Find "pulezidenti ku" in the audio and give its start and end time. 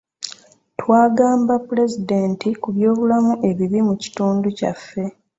1.67-2.67